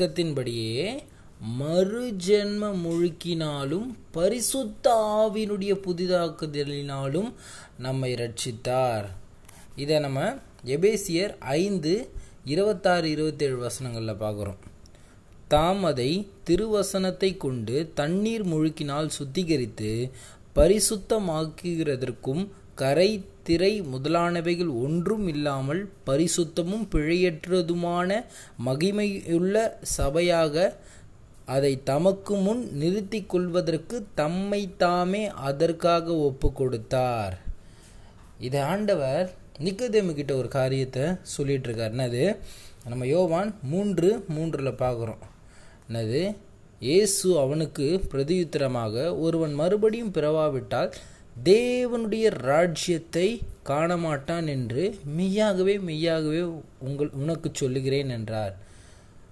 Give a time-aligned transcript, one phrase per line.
[0.00, 1.02] இயக்கத்தின்படியே
[1.60, 7.32] மறுஜென்ம முழுக்கினாலும் பரிசுத்த ஆவினுடைய புதிதாக்குதலினாலும்
[7.78, 9.06] நம்மை ரட்சித்தார்
[9.76, 10.34] இதை நம்ம
[10.66, 12.08] எபேசியர் ஐந்து
[12.44, 14.60] இருபத்தாறு இருபத்தேழு வசனங்களில் பார்க்குறோம்.
[15.48, 16.10] தாம் அதை
[16.46, 20.10] திருவசனத்தை கொண்டு தண்ணீர் முழுக்கினால் சுத்திகரித்து
[20.56, 22.44] பரிசுத்தமாக்குகிறதற்கும்
[22.80, 23.10] கரை
[23.42, 28.10] திரை முதலானவைகள் ஒன்றும் இல்லாமல் பரிசுத்தமும் பிழையற்றதுமான
[28.66, 29.56] மகிமையுள்ள
[29.98, 30.74] சபையாக
[31.46, 37.36] அதை தமக்கு முன் நிறுத்தி கொள்வதற்கு தம்மை தாமே அதற்காக ஒப்பு கொடுத்தார்
[38.40, 39.26] இதை ஆண்டவர்
[39.58, 42.24] நிக்கதேமு கிட்ட ஒரு காரியத்தை சொல்லிட்டு இருக்கார் என்னது?
[42.88, 45.22] நம்ம யோவான் மூன்று மூன்றில் பார்க்குறோம்.
[45.88, 46.22] என்னது?
[46.80, 50.90] இயேசு அவனுக்கு பிரதியுத்திரமாக ஒருவன் மறுபடியும் பிறவாவிட்டால்
[51.44, 58.56] தேவனுடைய ராஜ்யத்தை காணமாட்டான் என்று மெய்யாகவே மெய்யாகவே உங்கள் உனக்கு சொல்லுகிறேன் என்றார்.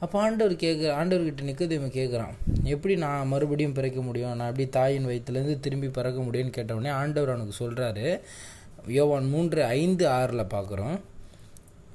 [0.00, 4.34] அப்போ ஆண்டவர் கேட்குற ஆண்டவர்கிட்ட நிற்கதேம கேட்குறான் எப்படி நான் மறுபடியும் பிறக்க முடியும்?
[4.34, 8.20] நான் எப்படி தாயின் வயிற்றுலேருந்து திரும்பி பிறக்க முடியும்னு கேட்டவுடனே ஆண்டவர் அவனுக்கு சொல்கிறாரு
[8.86, 10.98] யோவான் மூன்று ஐந்து ஆறில் பார்க்குறோம்.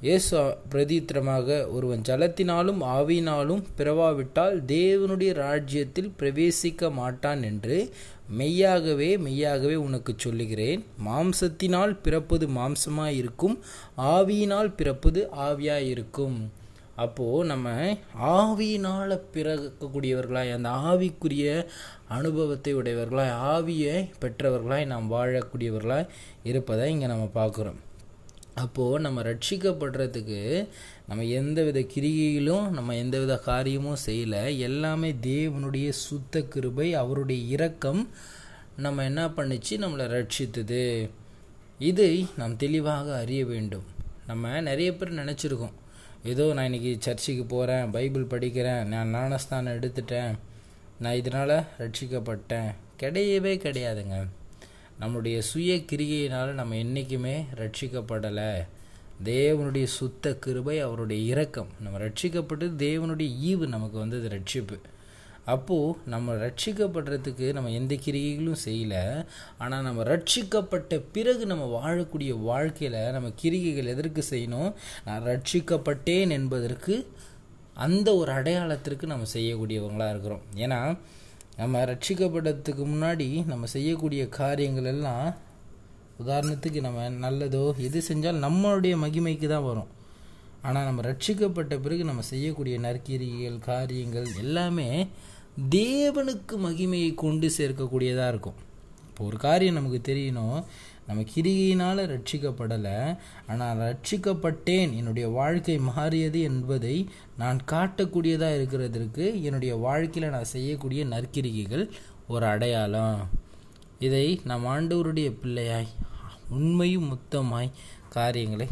[0.06, 0.38] இயேசு
[0.72, 7.78] பிரதித்திரமாக ஒருவன் ஜலத்தினாலும் ஆவியினாலும் பிறவாவிட்டால் தேவனுடைய ராஜ்யத்தில் பிரவேசிக்க மாட்டான் என்று
[8.40, 10.82] மெய்யாகவே மெய்யாகவே உனக்கு சொல்லுகிறேன்.
[11.08, 13.56] மாம்சத்தினால் பிறப்பது மாம்சமாக இருக்கும்
[14.16, 16.40] ஆவியினால் பிறப்பது ஆவியாக இருக்கும்
[17.06, 17.68] அப்போது நம்ம
[18.40, 21.46] ஆவியினால் பிறக்கக்கூடியவர்களாய் அந்த ஆவிக்குரிய
[22.18, 26.12] அனுபவத்தை உடையவர்களாய் ஆவியை பெற்றவர்களாய் நாம் வாழக்கூடியவர்களாய்
[26.44, 27.80] இருப்பதை இங்கே நம்ம பார்க்குறோம்.
[28.56, 30.68] அப்போது நம்ம ரட்சிக்கப்படுறதுக்கு
[31.08, 34.58] நம்ம எந்தவித கிரிகையிலும் நம்ம எந்தவித காரியமும் செய்யலை.
[34.58, 38.10] எல்லாமே தேவனுடைய சுத்த கிருபை அவருடைய இரக்கம்
[38.78, 39.70] நம்ம என்ன பண்ணிச்சு?
[39.70, 41.10] நம்மளை ரட்சித்தது.
[41.80, 43.84] இதை நாம் தெளிவாக அறிய வேண்டும்.
[44.28, 45.72] நம்ம நிறைய பேர் நினச்சிருக்கோம்.
[46.24, 50.36] ஏதோ நான் இன்றைக்கி சர்ச்சுக்கு போகிறேன் பைபிள் படிக்கிறேன் நான் ஞானஸ்தானம் எடுத்துட்டேன்
[51.00, 52.72] நான் இதனால் ரட்சிக்கப்பட்டேன்.
[53.00, 54.28] கிடையவே கிடையாதுங்க.
[55.02, 58.52] நம்முடைய சுய கிரிகையினால் நம்ம என்றைக்குமே ரட்சிக்கப்படலை.
[59.24, 61.70] தேவனுடைய சுத்த கிருபை அவருடைய இரக்கம்.
[61.84, 64.78] நம்ம ரட்சிக்கப்பட்டு தேவனுடைய ஈவு நமக்கு வந்தது ரட்சிப்பு.
[65.54, 69.04] அப்போது நம்ம ரட்சிக்கப்படுறதுக்கு நம்ம எந்த கிரிகைகளும் செய்யலை.
[69.58, 74.72] ஆனால் நம்ம ரட்சிக்கப்பட்ட பிறகு நம்ம வாழக்கூடிய வாழ்க்கையில் நம்ம கிரிகைகள் எதற்கு செய்யணும்?
[75.06, 76.96] நான் ரட்சிக்கப்பட்டேன் என்பதற்கு
[77.86, 80.46] அந்த ஒரு அடையாளத்திற்கு நம்ம செய்யக்கூடியவங்களாக இருக்கிறோம்.
[80.56, 80.80] ஏன்னா
[81.60, 85.28] நம்ம ரட்சிக்கப்படுறதுக்கு முன்னாடி நம்ம செய்யக்கூடிய காரியங்கள் எல்லாம்
[86.24, 89.90] உதாரணத்துக்கு நம்ம நல்லதோ எது செஞ்சால் நம்மளுடைய மகிமைக்கு தான் வரும்.
[90.68, 94.90] ஆனால் நம்ம ரட்சிக்கப்பட்ட பிறகு நம்ம செய்யக்கூடிய நற்கிரிகள் காரியங்கள் எல்லாமே
[95.76, 98.60] தேவனுக்கு மகிமையை கொண்டு சேர்க்கக்கூடியதாக இருக்கும்.
[99.10, 100.60] இப்போ ஒரு காரியம் நமக்கு தெரியணும்.
[101.08, 102.98] நம்ம கிரியினால் ரட்சிக்கப்படலை
[103.48, 104.92] ஆனால் ரட்சிக்கப்பட்டேன்.
[105.00, 106.96] என்னுடைய வாழ்க்கை மாறியது என்பதை
[107.38, 111.86] நான் காட்டக்கூடியதாக இருக்கிறதற்கு என்னுடைய வாழ்க்கையில் நான் செய்யக்கூடிய நற்கிரிகைகள்
[112.28, 113.20] ஒரு அடையாளம்.
[114.00, 115.92] இதை நம் ஆண்டவருடைய பிள்ளையாய்
[116.50, 117.76] உண்மையும் முத்தமாய்
[118.10, 118.68] காரியங்களை